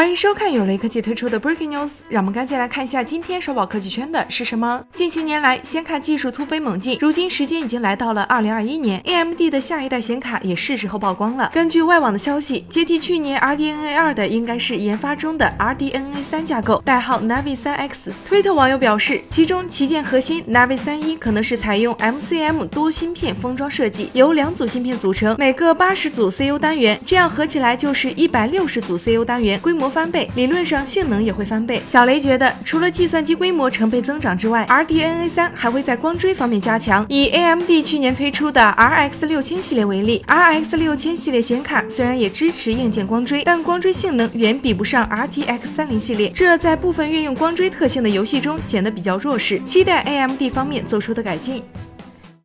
[0.00, 4.82] 欢迎收看由雷科技推出的 Breaking News，让我们赶紧来看一下今天首保科技圈的是什么。
[4.94, 11.50] 近些年来，显卡技术突飞猛进，如今时间已经来到了二零二一年，AMD 的下一代显卡也是时候曝光了。
[11.52, 18.10] 根据外网的消息，接替去年 RDNA 二的应该是研发中的 RDNA 三架构，代号 Navi 三 X。
[18.24, 29.89] 推特网友表示，其中旗舰核心 Navi 三一可能是采用 MCM 多芯片封装设计，由两组芯片组成，每个八十组 CU 单元，这样合起来就是一百六十组 CU 单元，规模。
[29.90, 31.82] 翻倍，理论上性能也会翻倍。
[31.84, 37.04] 小雷觉得，除了计算机规模成倍增长之外，RDNA 三还会在光追方面加强。
[37.08, 49.60] 以 AMD 去年推出的 RX 六千系列为例，RX 六千系列显卡虽然也支持硬件光追，但光追性能远比不上 RTX 三零系列，这在部分运用光追特性的游戏中显得比较弱势。
[49.64, 51.62] 期待 AMD 方面做出的改进。